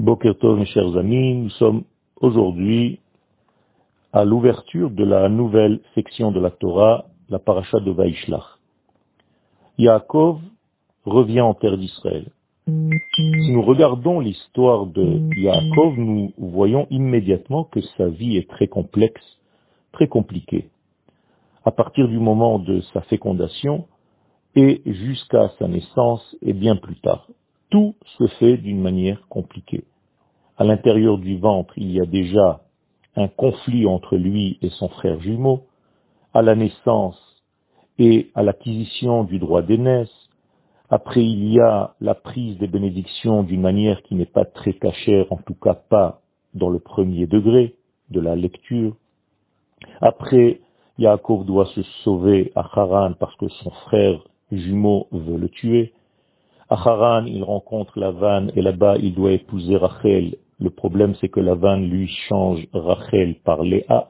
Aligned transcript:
Bokertov, 0.00 0.58
mes 0.58 0.64
chers 0.64 0.96
amis, 0.96 1.34
nous 1.34 1.50
sommes 1.50 1.84
aujourd'hui 2.22 3.00
à 4.14 4.24
l'ouverture 4.24 4.90
de 4.90 5.04
la 5.04 5.28
nouvelle 5.28 5.80
section 5.94 6.32
de 6.32 6.40
la 6.40 6.50
Torah, 6.50 7.04
la 7.28 7.38
paracha 7.38 7.80
de 7.80 7.90
Vaishlach. 7.90 8.58
Yaakov 9.76 10.38
revient 11.04 11.42
en 11.42 11.52
terre 11.52 11.76
d'Israël. 11.76 12.30
Si 12.66 13.52
nous 13.52 13.60
regardons 13.60 14.20
l'histoire 14.20 14.86
de 14.86 15.20
Yaakov, 15.36 15.98
nous 15.98 16.32
voyons 16.38 16.86
immédiatement 16.88 17.64
que 17.64 17.82
sa 17.98 18.08
vie 18.08 18.38
est 18.38 18.48
très 18.48 18.68
complexe, 18.68 19.38
très 19.92 20.08
compliquée. 20.08 20.70
À 21.66 21.72
partir 21.72 22.08
du 22.08 22.18
moment 22.18 22.58
de 22.58 22.80
sa 22.94 23.02
fécondation 23.02 23.86
et 24.54 24.80
jusqu'à 24.86 25.50
sa 25.58 25.68
naissance 25.68 26.36
et 26.40 26.54
bien 26.54 26.76
plus 26.76 26.98
tard. 27.00 27.28
Tout 27.68 27.94
se 28.18 28.26
fait 28.38 28.56
d'une 28.56 28.80
manière 28.80 29.28
compliquée. 29.28 29.84
À 30.60 30.64
l'intérieur 30.64 31.16
du 31.16 31.38
ventre, 31.38 31.72
il 31.78 31.90
y 31.90 32.02
a 32.02 32.04
déjà 32.04 32.60
un 33.16 33.28
conflit 33.28 33.86
entre 33.86 34.16
lui 34.16 34.58
et 34.60 34.68
son 34.68 34.90
frère 34.90 35.18
jumeau. 35.18 35.62
À 36.34 36.42
la 36.42 36.54
naissance 36.54 37.18
et 37.98 38.30
à 38.34 38.42
l'acquisition 38.42 39.24
du 39.24 39.38
droit 39.38 39.62
d'aînesse, 39.62 40.12
après, 40.90 41.24
il 41.24 41.50
y 41.50 41.58
a 41.60 41.94
la 42.02 42.14
prise 42.14 42.58
des 42.58 42.66
bénédictions 42.66 43.42
d'une 43.42 43.62
manière 43.62 44.02
qui 44.02 44.14
n'est 44.14 44.26
pas 44.26 44.44
très 44.44 44.74
cachère, 44.74 45.32
en 45.32 45.38
tout 45.38 45.54
cas 45.54 45.72
pas 45.72 46.20
dans 46.52 46.68
le 46.68 46.78
premier 46.78 47.26
degré 47.26 47.76
de 48.10 48.20
la 48.20 48.36
lecture. 48.36 48.94
Après, 50.02 50.60
Yaakov 50.98 51.46
doit 51.46 51.70
se 51.74 51.82
sauver 52.04 52.52
à 52.54 52.68
Haran 52.70 53.14
parce 53.18 53.34
que 53.36 53.48
son 53.48 53.70
frère 53.70 54.22
jumeau 54.52 55.06
veut 55.10 55.38
le 55.38 55.48
tuer. 55.48 55.94
À 56.68 56.74
Haran, 56.74 57.24
il 57.24 57.44
rencontre 57.44 57.98
Lavan 57.98 58.48
et 58.54 58.60
là-bas, 58.60 58.96
il 58.98 59.14
doit 59.14 59.32
épouser 59.32 59.78
Rachel. 59.78 60.36
Le 60.60 60.70
problème, 60.70 61.14
c'est 61.20 61.28
que 61.28 61.40
Lavan 61.40 61.76
lui 61.76 62.08
change 62.28 62.66
Rachel 62.72 63.36
par 63.44 63.62
Léa. 63.62 64.08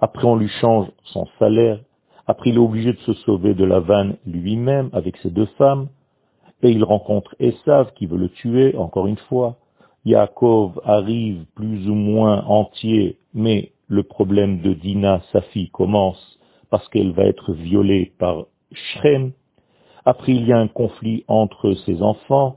Après, 0.00 0.26
on 0.26 0.36
lui 0.36 0.48
change 0.60 0.88
son 1.04 1.26
salaire. 1.38 1.80
Après, 2.26 2.50
il 2.50 2.56
est 2.56 2.60
obligé 2.60 2.92
de 2.92 2.98
se 2.98 3.12
sauver 3.14 3.54
de 3.54 3.64
Lavan 3.64 4.12
lui-même 4.26 4.90
avec 4.92 5.16
ses 5.18 5.30
deux 5.30 5.48
femmes 5.56 5.88
et 6.62 6.70
il 6.70 6.84
rencontre 6.84 7.34
Esav 7.38 7.92
qui 7.94 8.06
veut 8.06 8.18
le 8.18 8.28
tuer, 8.28 8.76
encore 8.76 9.06
une 9.06 9.16
fois. 9.28 9.56
Yaakov 10.04 10.80
arrive 10.84 11.44
plus 11.54 11.88
ou 11.88 11.94
moins 11.94 12.44
entier, 12.46 13.18
mais 13.34 13.72
le 13.86 14.02
problème 14.02 14.60
de 14.60 14.74
Dina, 14.74 15.22
sa 15.32 15.40
fille, 15.40 15.70
commence 15.70 16.38
parce 16.70 16.88
qu'elle 16.88 17.12
va 17.12 17.24
être 17.24 17.52
violée 17.52 18.12
par 18.18 18.46
Shrem. 18.72 19.32
Après, 20.04 20.32
il 20.32 20.46
y 20.46 20.52
a 20.52 20.58
un 20.58 20.68
conflit 20.68 21.24
entre 21.28 21.74
ses 21.86 22.02
enfants, 22.02 22.56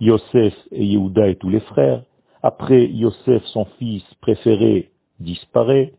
Yosef 0.00 0.54
et 0.72 0.84
Yehuda 0.84 1.28
et 1.28 1.36
tous 1.36 1.48
les 1.48 1.60
frères. 1.60 2.02
Après, 2.46 2.86
Yosef, 2.86 3.44
son 3.46 3.64
fils 3.76 4.04
préféré, 4.20 4.92
disparaît. 5.18 5.94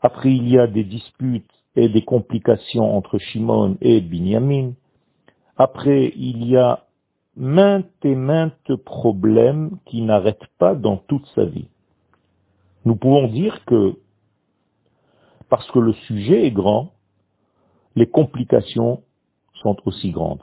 Après, 0.00 0.32
il 0.32 0.48
y 0.48 0.58
a 0.58 0.66
des 0.66 0.84
disputes 0.84 1.52
et 1.76 1.90
des 1.90 2.02
complications 2.02 2.96
entre 2.96 3.18
Shimon 3.18 3.76
et 3.82 4.00
Binyamin. 4.00 4.72
Après, 5.58 6.14
il 6.16 6.46
y 6.46 6.56
a 6.56 6.86
maintes 7.36 8.02
et 8.04 8.14
maintes 8.14 8.74
problèmes 8.86 9.76
qui 9.84 10.00
n'arrêtent 10.00 10.48
pas 10.56 10.74
dans 10.74 10.96
toute 10.96 11.26
sa 11.34 11.44
vie. 11.44 11.68
Nous 12.86 12.96
pouvons 12.96 13.28
dire 13.28 13.62
que, 13.66 13.98
parce 15.50 15.70
que 15.72 15.78
le 15.78 15.92
sujet 15.92 16.46
est 16.46 16.52
grand, 16.52 16.94
les 17.96 18.06
complications 18.06 19.02
sont 19.62 19.76
aussi 19.84 20.10
grandes. 20.10 20.42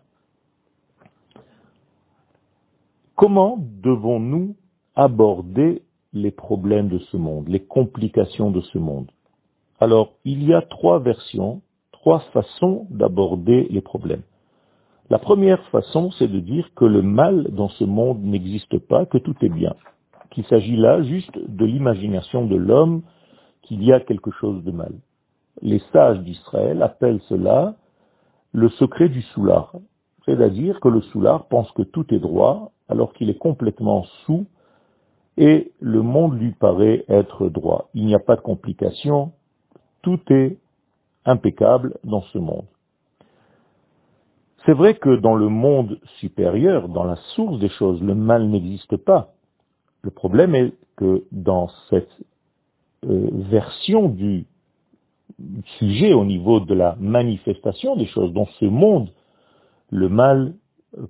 Comment 3.16 3.58
devons-nous 3.58 4.56
aborder 4.96 5.84
les 6.14 6.32
problèmes 6.32 6.90
de 6.90 7.00
ce 7.00 7.18
monde, 7.18 7.48
les 7.48 7.60
complications 7.60 8.52
de 8.52 8.62
ce 8.62 8.78
monde 8.78 9.10
Alors, 9.80 10.14
il 10.26 10.44
y 10.44 10.54
a 10.54 10.62
trois 10.62 11.00
versions, 11.00 11.62
trois 11.92 12.20
façons 12.34 12.88
d'aborder 12.92 13.68
les 13.70 13.82
problèmes. 13.82 14.22
La 15.10 15.20
première 15.20 15.64
façon, 15.70 16.12
c'est 16.12 16.28
de 16.28 16.40
dire 16.40 16.70
que 16.76 16.86
le 16.86 17.02
mal 17.02 17.48
dans 17.52 17.70
ce 17.70 17.84
monde 17.84 18.24
n'existe 18.24 18.78
pas, 18.80 19.06
que 19.06 19.18
tout 19.18 19.36
est 19.42 19.50
bien, 19.50 19.74
qu'il 20.32 20.46
s'agit 20.46 20.78
là 20.78 21.02
juste 21.02 21.38
de 21.38 21.66
l'imagination 21.66 22.46
de 22.46 22.56
l'homme 22.56 23.02
qu'il 23.64 23.84
y 23.84 23.92
a 23.92 24.00
quelque 24.00 24.32
chose 24.32 24.64
de 24.64 24.72
mal. 24.72 24.94
Les 25.62 25.80
sages 25.92 26.20
d'Israël 26.20 26.82
appellent 26.82 27.22
cela 27.28 27.76
le 28.52 28.70
secret 28.70 29.10
du 29.10 29.22
soulard, 29.22 29.74
c'est-à-dire 30.26 30.80
que 30.80 30.88
le 30.88 31.02
soulard 31.02 31.48
pense 31.48 31.72
que 31.72 31.82
tout 31.82 32.14
est 32.14 32.20
droit 32.20 32.72
alors 32.88 33.14
qu'il 33.14 33.30
est 33.30 33.38
complètement 33.38 34.04
sous 34.26 34.46
et 35.38 35.72
le 35.80 36.02
monde 36.02 36.40
lui 36.40 36.52
paraît 36.52 37.06
être 37.10 37.50
droit. 37.50 37.90
Il 37.94 38.06
n'y 38.06 38.16
a 38.16 38.20
pas 38.20 38.36
de 38.36 38.42
complications, 38.42 39.32
tout 40.02 40.20
est 40.30 40.58
impeccable 41.26 41.98
dans 42.04 42.22
ce 42.22 42.38
monde. 42.38 42.66
C'est 44.66 44.74
vrai 44.74 44.96
que 44.96 45.16
dans 45.18 45.36
le 45.36 45.50
monde 45.50 46.00
supérieur, 46.20 46.88
dans 46.88 47.04
la 47.04 47.18
source 47.36 47.60
des 47.60 47.70
choses, 47.70 48.02
le 48.02 48.16
mal 48.16 48.48
n'existe 48.48 48.96
pas. 48.98 49.34
Le 50.04 50.12
problème 50.12 50.56
est 50.56 50.74
que 50.96 51.26
dans 51.32 51.70
cette 51.90 52.16
euh, 53.06 53.30
version 53.32 54.08
du 54.08 54.46
sujet 55.80 56.14
au 56.14 56.24
niveau 56.24 56.60
de 56.60 56.74
la 56.74 56.96
manifestation 57.00 57.96
des 57.96 58.06
choses, 58.06 58.32
dans 58.34 58.48
ce 58.60 58.66
monde, 58.66 59.10
le 59.90 60.08
mal 60.08 60.54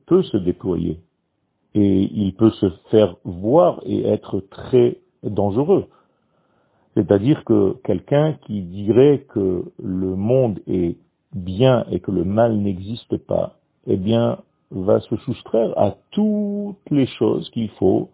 peut 0.06 0.24
se 0.24 0.38
déployer 0.38 1.00
et 1.76 2.10
il 2.14 2.36
peut 2.36 2.52
se 2.52 2.70
faire 2.92 3.16
voir 3.24 3.82
et 3.86 4.06
être 4.06 4.40
très 4.40 4.98
dangereux. 5.24 5.88
C'est-à-dire 6.96 7.44
que 7.44 7.78
quelqu'un 7.84 8.34
qui 8.46 8.62
dirait 8.62 9.26
que 9.30 9.72
le 9.82 10.16
monde 10.16 10.60
est 10.68 10.98
bien 11.34 11.86
et 11.90 12.00
que 12.00 12.12
le 12.12 12.24
mal 12.24 12.58
n'existe 12.58 13.18
pas, 13.18 13.56
eh 13.88 13.98
bien, 13.98 14.40
va 14.70 15.00
se 15.00 15.16
soustraire 15.18 15.78
à 15.78 15.96
toutes 16.12 16.90
les 16.92 17.08
choses 17.08 17.50
qu'il 17.52 17.70
faut 17.72 18.10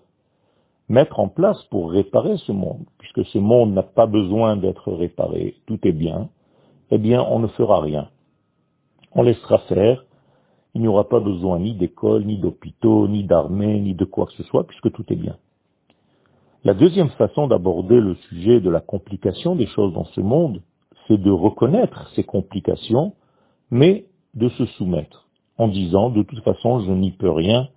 mettre 0.87 1.19
en 1.19 1.27
place 1.27 1.61
pour 1.65 1.91
réparer 1.91 2.37
ce 2.37 2.51
monde. 2.51 2.85
Puisque 2.97 3.25
ce 3.25 3.37
monde 3.37 3.73
n'a 3.73 3.83
pas 3.83 4.07
besoin 4.07 4.57
d'être 4.57 4.91
réparé, 4.91 5.55
tout 5.67 5.79
est 5.83 5.93
bien, 5.93 6.29
eh 6.91 6.97
bien, 6.97 7.21
on 7.21 7.39
ne 7.39 7.47
fera 7.47 7.81
rien. 7.81 8.09
On 9.13 9.23
laissera 9.23 9.59
faire, 9.59 10.05
il 10.75 10.81
n'y 10.81 10.87
aura 10.87 11.07
pas 11.09 11.19
besoin 11.19 11.59
ni 11.59 11.73
d'école, 11.73 12.25
ni 12.25 12.37
d'hôpitaux, 12.37 13.07
ni 13.07 13.23
d'armée, 13.23 13.79
ni 13.79 13.93
de 13.93 14.05
quoi 14.05 14.27
que 14.27 14.33
ce 14.33 14.43
soit, 14.43 14.65
puisque 14.65 14.91
tout 14.91 15.05
est 15.09 15.15
bien. 15.15 15.37
La 16.63 16.73
deuxième 16.73 17.09
façon 17.11 17.47
d'aborder 17.47 17.99
le 17.99 18.15
sujet 18.29 18.59
de 18.59 18.69
la 18.69 18.81
complication 18.81 19.55
des 19.55 19.67
choses 19.67 19.93
dans 19.93 20.05
ce 20.05 20.21
monde, 20.21 20.61
c'est 21.07 21.17
de 21.17 21.31
reconnaître 21.31 22.09
ces 22.15 22.23
complications, 22.23 23.13
mais 23.71 24.05
de 24.35 24.49
se 24.49 24.65
soumettre, 24.65 25.27
en 25.57 25.67
disant, 25.67 26.09
de 26.09 26.21
toute 26.21 26.43
façon, 26.43 26.81
je 26.81 26.91
n'y 26.91 27.11
peux 27.11 27.31
rien, 27.31 27.69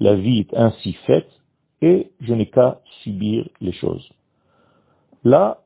la 0.00 0.14
vie 0.14 0.40
est 0.40 0.54
ainsi 0.54 0.92
faite, 1.06 1.30
et 1.82 2.10
je 2.20 2.34
n'ai 2.34 2.46
qu'à 2.46 2.80
subir 3.02 3.48
les 3.60 3.72
choses. 3.72 4.10
Là, 5.24 5.58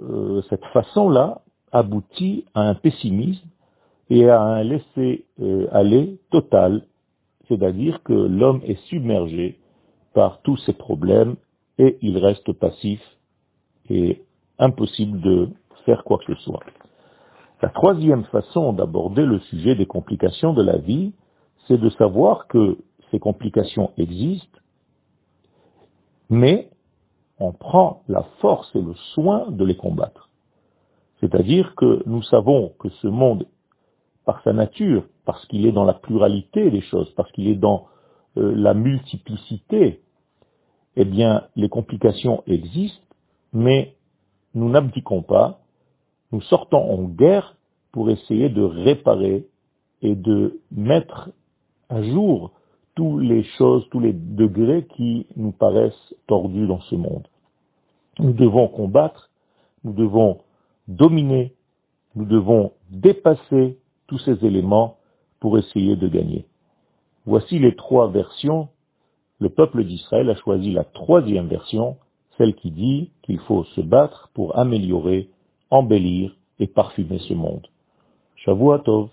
euh, 0.00 0.42
cette 0.48 0.64
façon-là 0.66 1.42
aboutit 1.72 2.44
à 2.54 2.62
un 2.62 2.74
pessimisme 2.74 3.46
et 4.10 4.28
à 4.28 4.42
un 4.42 4.62
laisser-aller 4.64 6.18
total, 6.30 6.82
c'est-à-dire 7.48 8.02
que 8.02 8.12
l'homme 8.12 8.60
est 8.64 8.80
submergé 8.88 9.58
par 10.12 10.42
tous 10.42 10.56
ses 10.58 10.72
problèmes 10.72 11.36
et 11.78 11.96
il 12.02 12.18
reste 12.18 12.52
passif 12.52 13.00
et 13.88 14.22
impossible 14.58 15.20
de 15.20 15.48
faire 15.84 16.04
quoi 16.04 16.18
que 16.18 16.34
ce 16.34 16.42
soit. 16.42 16.60
La 17.62 17.68
troisième 17.68 18.24
façon 18.24 18.72
d'aborder 18.72 19.24
le 19.24 19.38
sujet 19.40 19.74
des 19.74 19.86
complications 19.86 20.52
de 20.52 20.62
la 20.62 20.78
vie, 20.78 21.12
c'est 21.66 21.78
de 21.78 21.90
savoir 21.90 22.46
que 22.48 22.78
ces 23.10 23.18
complications 23.18 23.90
existent, 23.96 24.58
mais 26.28 26.70
on 27.38 27.52
prend 27.52 28.02
la 28.08 28.22
force 28.40 28.70
et 28.74 28.80
le 28.80 28.94
soin 29.14 29.50
de 29.50 29.64
les 29.64 29.76
combattre. 29.76 30.30
C'est-à-dire 31.20 31.74
que 31.74 32.02
nous 32.06 32.22
savons 32.22 32.72
que 32.78 32.88
ce 32.88 33.08
monde, 33.08 33.46
par 34.24 34.42
sa 34.42 34.52
nature, 34.52 35.04
parce 35.24 35.44
qu'il 35.46 35.66
est 35.66 35.72
dans 35.72 35.84
la 35.84 35.94
pluralité 35.94 36.70
des 36.70 36.82
choses, 36.82 37.10
parce 37.16 37.30
qu'il 37.32 37.48
est 37.48 37.54
dans 37.54 37.86
euh, 38.36 38.52
la 38.54 38.74
multiplicité, 38.74 40.00
eh 40.96 41.04
bien, 41.04 41.46
les 41.56 41.68
complications 41.68 42.42
existent, 42.46 43.02
mais 43.52 43.96
nous 44.54 44.68
n'abdiquons 44.68 45.22
pas, 45.22 45.60
nous 46.32 46.40
sortons 46.42 46.78
en 46.78 47.04
guerre 47.04 47.56
pour 47.92 48.10
essayer 48.10 48.48
de 48.48 48.62
réparer 48.62 49.46
et 50.02 50.14
de 50.14 50.60
mettre 50.70 51.30
à 51.88 52.02
jour 52.02 52.52
toutes 52.94 53.22
les 53.22 53.44
choses, 53.58 53.86
tous 53.90 54.00
les 54.00 54.12
degrés 54.12 54.86
qui 54.96 55.26
nous 55.36 55.52
paraissent 55.52 56.14
tordus 56.26 56.66
dans 56.66 56.80
ce 56.82 56.94
monde. 56.94 57.26
Nous 58.18 58.32
devons 58.32 58.68
combattre, 58.68 59.30
nous 59.84 59.92
devons 59.92 60.38
dominer, 60.88 61.54
nous 62.14 62.24
devons 62.26 62.72
dépasser 62.90 63.78
tous 64.10 64.18
ces 64.18 64.44
éléments 64.44 64.98
pour 65.40 65.58
essayer 65.58 65.96
de 65.96 66.08
gagner. 66.08 66.44
Voici 67.24 67.58
les 67.58 67.74
trois 67.74 68.10
versions 68.10 68.68
le 69.40 69.48
peuple 69.48 69.84
d'Israël 69.84 70.28
a 70.28 70.36
choisi 70.36 70.70
la 70.70 70.84
troisième 70.84 71.48
version, 71.48 71.96
celle 72.36 72.54
qui 72.54 72.70
dit 72.70 73.10
qu'il 73.22 73.38
faut 73.40 73.64
se 73.64 73.80
battre 73.80 74.28
pour 74.34 74.58
améliorer, 74.58 75.30
embellir 75.70 76.36
et 76.58 76.66
parfumer 76.66 77.18
ce 77.20 77.32
monde. 77.32 77.66
Shavua 78.36 78.80
Tov. 78.80 79.08